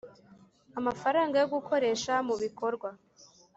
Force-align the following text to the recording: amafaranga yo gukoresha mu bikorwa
amafaranga 0.79 1.35
yo 1.41 1.47
gukoresha 1.55 2.13
mu 2.27 2.35
bikorwa 2.43 2.89